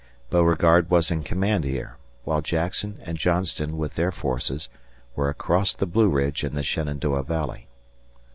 [0.31, 4.67] Beauregard was in command here, while Jackson and Johnston with their forces
[5.15, 7.67] were across the Blue Ridge in the Shenandoah Valley.